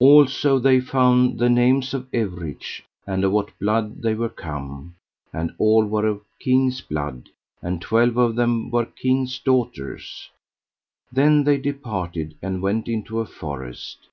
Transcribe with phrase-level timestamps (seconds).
[0.00, 4.96] Also they found the names of everych, and of what blood they were come,
[5.32, 7.30] and all were of kings' blood,
[7.62, 10.28] and twelve of them were kings' daughters.
[11.10, 14.08] Then they departed and went into a forest.